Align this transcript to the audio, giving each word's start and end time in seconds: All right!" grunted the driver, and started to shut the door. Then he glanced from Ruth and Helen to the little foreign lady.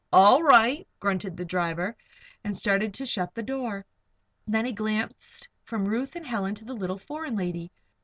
All 0.11 0.41
right!" 0.41 0.87
grunted 0.99 1.37
the 1.37 1.45
driver, 1.45 1.95
and 2.43 2.57
started 2.57 2.91
to 2.95 3.05
shut 3.05 3.35
the 3.35 3.43
door. 3.43 3.85
Then 4.47 4.65
he 4.65 4.71
glanced 4.71 5.47
from 5.63 5.85
Ruth 5.85 6.15
and 6.15 6.25
Helen 6.25 6.55
to 6.55 6.65
the 6.65 6.73
little 6.73 6.97
foreign 6.97 7.35
lady. 7.35 7.71